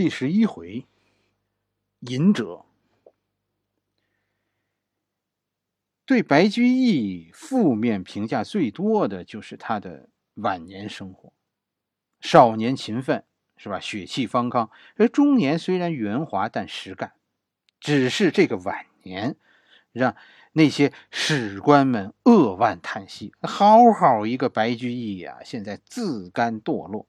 [0.00, 0.86] 第十一回，
[1.98, 2.64] 隐者
[6.06, 11.34] 对白居易负面评价最多的就是他的晚年生活。
[12.18, 13.24] 少年勤奋
[13.58, 13.78] 是吧？
[13.78, 17.12] 血气方刚，而中年虽然圆滑，但实干。
[17.78, 19.36] 只是这个晚年，
[19.92, 20.16] 让
[20.52, 27.06] 那些史官们扼腕叹息：好好一个白居易呀，现在自甘堕落。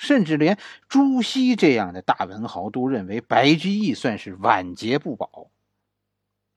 [0.00, 0.56] 甚至连
[0.88, 5.50] 朱熹这样的大文豪都认为白居易算是晚节不保。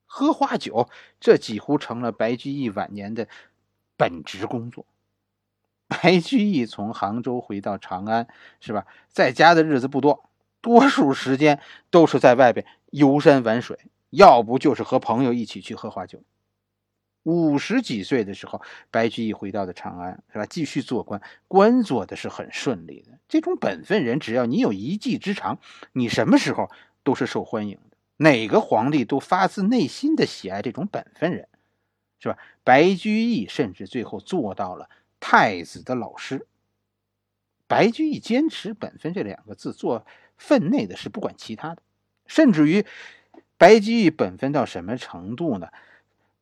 [0.05, 0.87] 喝花酒，
[1.19, 3.27] 这几乎成了白居易晚年的
[3.97, 4.85] 本职工作。
[5.89, 8.29] 白居易从杭州回到长安，
[8.61, 8.87] 是吧？
[9.09, 10.29] 在家的日子不多，
[10.61, 13.77] 多数时间都是在外边游山玩水，
[14.09, 16.23] 要不就是和朋友一起去喝花酒。
[17.23, 20.45] 五十几岁的时候，白居易回到了长安，是吧？
[20.45, 23.17] 继续做官，官做的是很顺利的。
[23.27, 25.59] 这种本分人，只要你有一技之长，
[25.93, 26.69] 你什么时候
[27.03, 27.97] 都是受欢迎的。
[28.17, 31.47] 哪个皇帝都发自内心的喜爱这种本分人，
[32.19, 32.37] 是吧？
[32.63, 36.45] 白居易甚至最后做到了太子的老师。
[37.67, 40.05] 白居易坚持本分这两个字，做
[40.37, 41.81] 分内的事，不管其他的。
[42.27, 42.85] 甚至于，
[43.57, 45.69] 白居易本分到什么程度呢？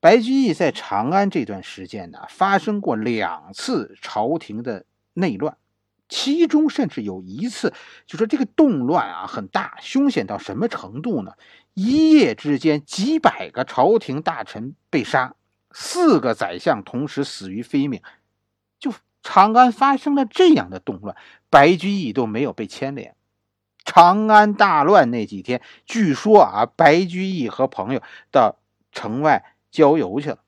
[0.01, 5.55] 白居易在长安这段时间呢，发生过两次朝廷的内乱，
[6.09, 7.71] 其中甚至有一次，
[8.07, 11.33] 就说这个动乱啊很大，凶险到什么程度呢？
[11.75, 15.35] 一夜之间，几百个朝廷大臣被杀，
[15.69, 18.01] 四个宰相同时死于非命。
[18.79, 21.15] 就长安发生了这样的动乱，
[21.51, 23.15] 白居易都没有被牵连。
[23.85, 28.57] 长安大乱那几天，据说啊，白居易和朋友到
[28.91, 29.50] 城外。
[29.71, 30.43] 郊游去了。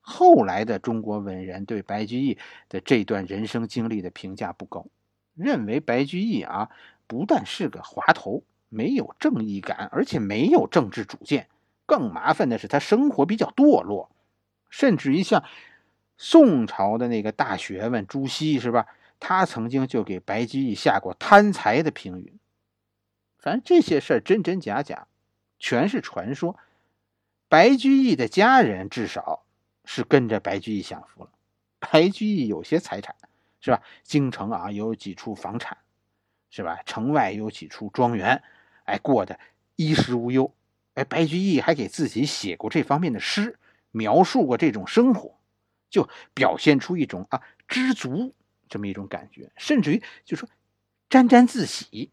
[0.00, 4.86] 后来的中国文人对白居易的这段人生经历的评价不高，
[5.34, 6.70] 认为白居易啊
[7.06, 11.48] 不但是个滑头，没有正义感，而且没有政治主见。
[11.86, 14.10] 更麻烦的是，他生活比较堕落，
[14.68, 15.42] 甚至于像
[16.18, 18.86] 宋朝的那个大学问朱熹是吧？
[19.20, 22.34] 他曾经就给白居易下过贪财的评语。
[23.38, 25.06] 反正这些事儿真真假假，
[25.58, 26.58] 全是传说。
[27.54, 29.44] 白居易的家人至少
[29.84, 31.30] 是跟着白居易享福了。
[31.78, 33.14] 白居易有些财产，
[33.60, 33.80] 是吧？
[34.02, 35.78] 京城啊有几处房产，
[36.50, 36.82] 是吧？
[36.84, 38.42] 城外有几处庄园，
[38.86, 39.38] 哎，过得
[39.76, 40.52] 衣食无忧。
[40.94, 43.56] 哎，白居易还给自己写过这方面的诗，
[43.92, 45.38] 描述过这种生活，
[45.88, 48.34] 就表现出一种啊知足
[48.68, 50.48] 这么一种感觉，甚至于就说
[51.08, 52.10] 沾沾自喜。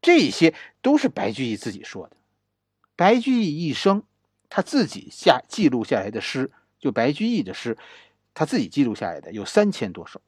[0.00, 2.16] 这些都是白居易自己说的。
[2.98, 4.02] 白居易一生，
[4.48, 6.50] 他自己下记录下来的诗，
[6.80, 7.78] 就白居易的诗，
[8.34, 10.20] 他自己记录下来的有三千多首。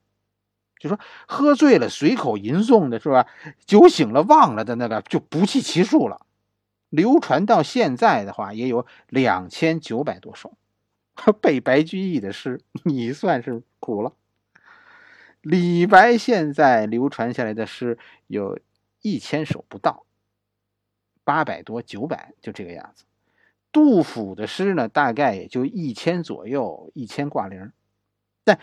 [0.79, 3.27] 就说喝醉了随口吟诵的是吧？
[3.67, 6.25] 酒醒了忘了的那个就不计其数了。
[6.91, 10.57] 流传到现在的话，也有两千九百多首。
[11.43, 14.13] 背白居易的诗，你算是苦了。
[15.41, 17.99] 李白现在流传下来的诗
[18.29, 18.61] 有
[19.03, 20.07] 一千首不到。
[21.31, 23.05] 八百多九百就这个样子，
[23.71, 27.71] 杜甫的诗呢，大概也就一千左右，一千挂零。
[28.43, 28.59] 但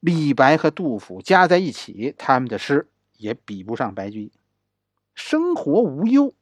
[0.00, 4.32] 李白和杜甫加在一起，他们的诗也比不上白居易。
[5.14, 6.34] 生活无忧，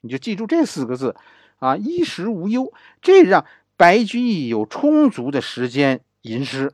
[0.00, 1.14] 你就记住这四个字
[1.58, 2.72] 啊，衣食无忧，
[3.02, 3.44] 这让
[3.76, 6.72] 白居易有充足的时间吟诗。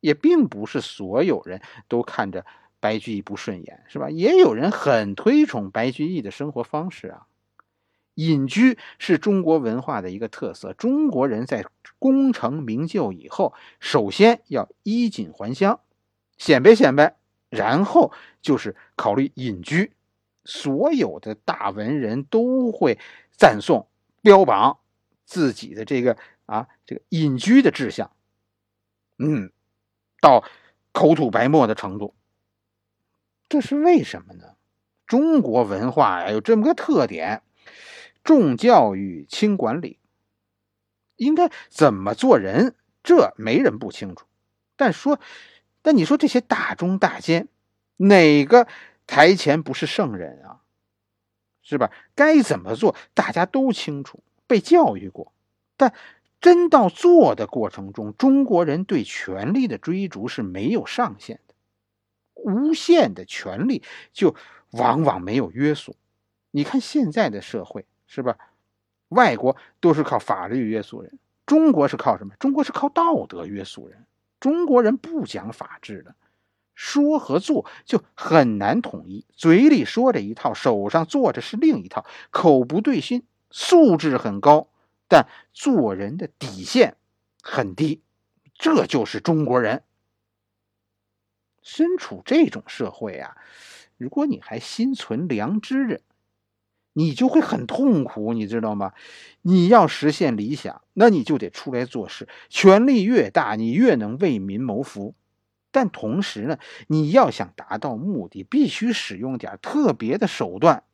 [0.00, 2.46] 也并不是所有人都看着。
[2.82, 4.10] 白居易不顺眼是吧？
[4.10, 7.28] 也有人很推崇白居易的生活方式啊。
[8.14, 10.72] 隐居是中国文化的一个特色。
[10.72, 11.64] 中国人在
[12.00, 15.78] 功成名就以后，首先要衣锦还乡，
[16.36, 17.16] 显摆显摆，
[17.48, 19.92] 然后就是考虑隐居。
[20.44, 22.98] 所有的大文人都会
[23.30, 23.86] 赞颂、
[24.22, 24.80] 标榜
[25.24, 28.10] 自己的这个啊这个隐居的志向，
[29.18, 29.52] 嗯，
[30.20, 30.44] 到
[30.90, 32.12] 口吐白沫的程度。
[33.52, 34.56] 这是为什么呢？
[35.06, 37.42] 中国文化呀有这么个特点，
[38.24, 39.98] 重教育轻管理，
[41.16, 44.24] 应该怎么做人，这没人不清楚。
[44.74, 45.20] 但说，
[45.82, 47.48] 但你说这些大中大奸，
[47.98, 48.66] 哪个
[49.06, 50.62] 台前不是圣人啊？
[51.60, 51.90] 是吧？
[52.14, 55.34] 该怎么做，大家都清楚，被教育过。
[55.76, 55.92] 但
[56.40, 61.51] 真到做的过程中，中国人对权力的追逐是没有上限的。
[62.42, 64.34] 无限的权利就
[64.70, 65.96] 往往没有约束。
[66.50, 68.36] 你看现在的社会是吧？
[69.08, 72.34] 外国都是靠法律约束人，中国是靠什么？
[72.38, 74.06] 中国是靠道德约束人。
[74.40, 76.14] 中国人不讲法治的，
[76.74, 84.68] 说和做就很难统一，嘴里说着一套，手上做着是另一套，口不对心，素质很高，
[85.06, 86.96] 但做人的底线
[87.40, 88.02] 很低，
[88.54, 89.84] 这就是中国人。
[91.62, 93.36] 身处这种社会啊，
[93.96, 96.00] 如果你还心存良知着，
[96.92, 98.92] 你就会很痛苦，你知道吗？
[99.40, 105.14] 你要实现理想，那你就得出来做事，权力越大，你越能为民谋福。
[105.70, 110.84] 但同时呢，你要想达到目的，必须使用点特别的手段。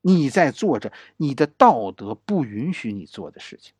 [0.00, 3.74] 你在做着你的道德不允许你做的事情。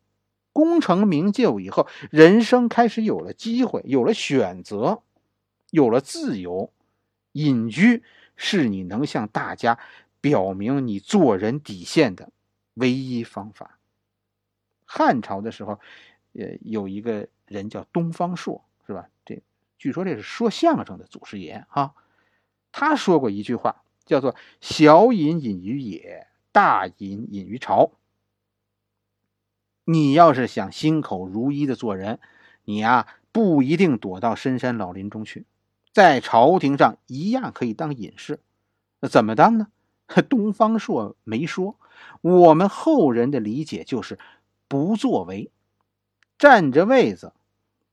[0.53, 5.03] 功成名就以后，人生开始有了机会，有了选择，
[5.69, 6.71] 有了自由。
[7.33, 8.03] 隐居
[8.35, 9.77] 是你能向大家
[10.21, 12.31] 表明你做人底线的
[12.73, 13.77] 唯一方法。
[14.85, 15.79] 汉朝的时候，
[16.33, 19.09] 呃，有一个人叫东方朔，是吧？
[19.23, 19.41] 这。
[19.77, 21.93] 据说这是说相声的祖师爷啊，
[22.71, 27.91] 他说过一句话，叫做“小隐隐于野，大隐隐于朝”。
[29.85, 32.19] 你要是想心口如一的做人，
[32.63, 35.45] 你呀不一定躲到深山老林中去，
[35.97, 38.39] 在朝廷上一样可以当隐士。
[38.99, 39.69] 那怎么当呢？
[40.29, 41.79] 东方朔没说，
[42.21, 44.19] 我们后人的理解就是
[44.67, 45.51] 不作为，
[46.37, 47.33] 占着位子，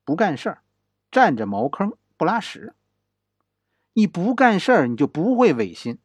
[0.05, 0.63] 不干事儿。
[1.11, 2.75] 占着茅坑不拉屎，
[3.95, 5.99] 你不干事儿，你就不会违心。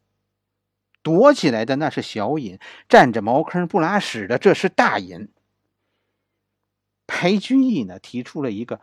[1.02, 5.28] 躲起来的那是小隐，占着茅坑不拉屎的这是大隐。
[7.06, 8.80] 白居易呢提出了一个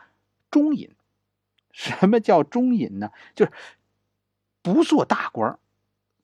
[0.51, 0.95] 中隐，
[1.77, 3.11] 什么叫中隐呢？
[3.35, 3.53] 就是
[4.63, 5.59] 不做大官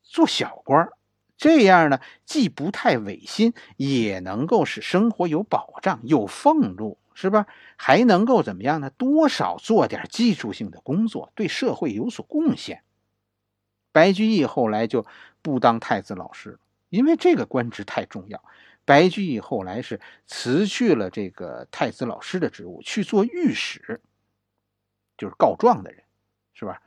[0.03, 0.89] 做小官
[1.37, 6.99] 这样呢既不太违心，也能够使生活有保障、有俸禄。
[7.15, 7.47] 是吧？
[7.77, 8.89] 还能够怎么样呢？
[8.89, 12.83] 多少做点技术性的工作，对社会有所贡献。
[13.93, 15.05] 白居易后来就
[15.43, 16.59] 不当太子老师了，
[16.89, 18.43] 因为这个官职太重要。
[18.87, 24.01] 白居易后来是辞去了这个太子老师的职务，去做御史，
[25.17, 26.05] 就是告状的人，
[26.55, 26.83] 是吧？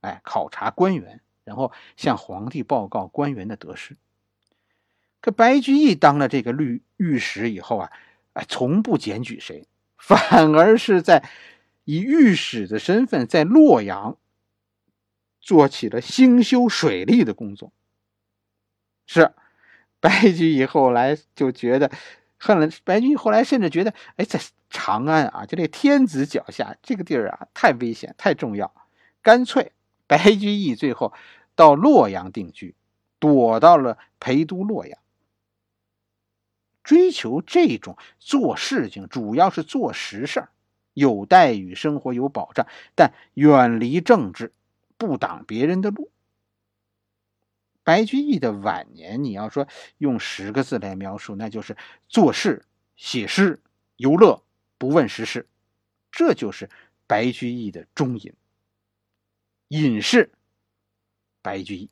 [0.00, 3.96] 哎，考察官员，然后向皇帝报告官员的得失。
[5.20, 7.92] 可白居易当了这个律御史以后啊。
[8.32, 9.66] 哎，从不检举谁，
[9.98, 11.28] 反而是在
[11.82, 14.16] 以御史的身份在洛阳
[15.40, 17.72] 做起了兴修水利的工作。
[19.04, 19.34] 是
[19.98, 21.90] 白居易后来就觉得
[22.38, 24.40] 恨了，白居易后来甚至觉得，哎，在
[24.70, 28.72] 长安啊，就这天子脚下这个地儿啊，太危险，太重要，
[29.20, 29.72] 干脆
[30.06, 31.12] 白居易最后
[31.54, 32.74] 到洛阳定居，
[33.18, 34.98] 躲到了陪都洛阳。
[36.82, 40.48] 追求这种做事情，主要是做实事儿
[40.94, 44.52] 有待遇，生活有保障，但远离政治，
[44.96, 46.10] 不挡别人的路。
[47.82, 49.66] 白居易的晚年，你要说
[49.98, 51.76] 用十个字来描述，那就是
[52.08, 52.64] 做事、
[52.96, 53.60] 写诗、
[53.96, 54.42] 游乐，
[54.80, 55.46] 不问时事，
[56.10, 56.70] 这就是
[57.06, 58.32] 白居易的终隐。
[59.68, 60.32] 隐士
[61.42, 61.90] 白居易，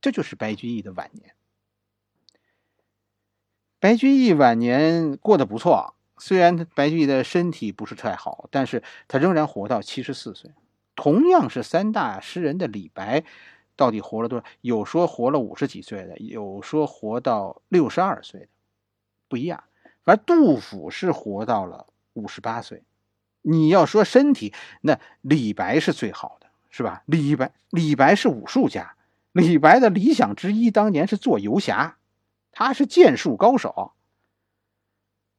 [0.00, 1.34] 这就是白居易的晚年。
[3.78, 10.50] 白居易晚年过得不错，虽然白居易的身体不是太好，但是他仍然活到七十四岁。
[10.96, 13.22] 同样是三大诗人的李白，
[13.76, 14.46] 到底活了多少？
[14.62, 18.48] 有说活了五十几岁的，有说活到六十二岁的，
[19.28, 19.62] 不一样。
[20.04, 22.82] 而杜甫是活到了五十八岁。
[23.42, 24.52] 你要说身体，
[24.82, 27.02] 那李白是最好的，是吧？
[27.06, 28.96] 李白，李白是武术家，
[29.32, 31.96] 李白的理想之一当年是做游侠。
[32.52, 33.92] 他是剑术高手，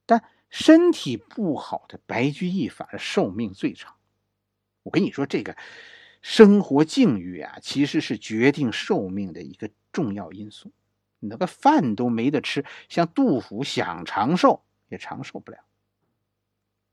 [0.06, 3.96] 但身体不好的白居易反而寿命最长。
[4.84, 5.56] 我跟你说，这个
[6.22, 10.72] 生活境遇啊，其实是决定寿命的一个重要因素。
[11.20, 15.58] 你那个饭都没得吃，像杜甫想长寿也长寿不了。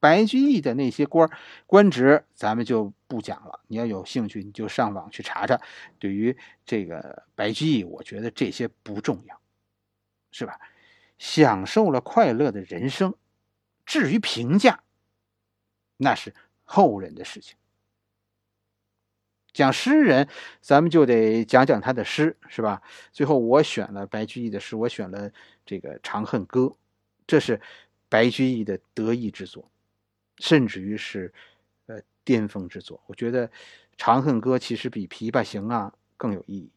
[0.00, 1.30] 白居易的那些官
[1.66, 3.60] 官职，咱们就不讲了。
[3.68, 5.60] 你要有兴趣，你就上网去查查。
[5.98, 9.40] 对于这个白居易，我觉得这些不重要。
[10.30, 10.60] 是吧？
[11.18, 13.14] 享受了快乐的人生，
[13.86, 14.84] 至于评价，
[15.96, 17.56] 那是后人的事情。
[19.54, 20.28] 讲诗人，
[20.60, 22.82] 咱们就得讲讲他的诗，是吧？
[23.10, 25.32] 最后我选了白居易的诗，我选了
[25.64, 26.60] 这个《长恨歌》，
[27.26, 27.60] 这是
[28.08, 29.68] 白居易的得意之作，
[30.38, 31.32] 甚至于是
[31.86, 33.00] 呃巅峰之作。
[33.06, 33.48] 我觉得
[33.96, 36.72] 《长恨歌》其实比《琵琶行》啊更有意义。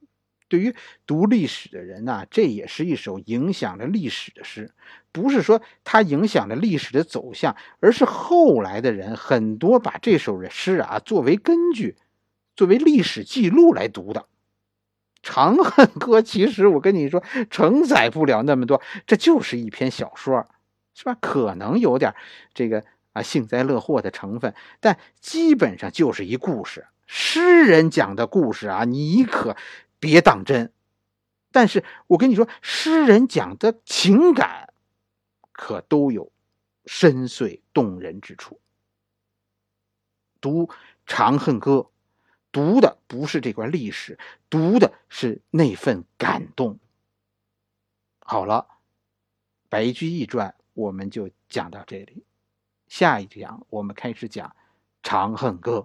[0.47, 0.75] 对于
[1.07, 4.73] 读历史的人呐，这也是一首影响了历史的诗。
[5.13, 11.95] 不是说它影响了历史的走向，而是后来的人很多把这首诗啊作为根据，
[12.55, 14.21] 作为历史记录来读的。
[15.21, 20.45] 《长恨歌》其实我跟你说，承载不了那么多，这就是一篇小说，
[20.93, 21.15] 是吧？
[21.21, 22.13] 可能有点
[22.53, 26.87] 这个啊幸灾乐祸的成分，但基本上就是一故事。
[27.05, 29.57] 诗人讲的故事啊，你可
[29.99, 30.71] 别当真。
[31.51, 34.73] 但是我跟你说，诗人讲的情感
[35.51, 36.31] 可都有
[36.85, 38.61] 深邃动人之处。
[40.39, 40.67] 读
[41.05, 41.71] 《长恨歌》，
[42.51, 44.17] 读的不是这段历史，
[44.49, 46.79] 读的是那份感动。
[48.19, 48.67] 好了，
[49.67, 52.23] 《白居易传》我们就讲到这里，
[52.91, 54.49] 下一讲我们开始讲
[55.01, 55.77] 《长恨歌》。